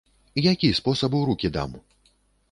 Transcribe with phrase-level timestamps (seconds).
[0.43, 1.75] Які спосаб у рукі дам?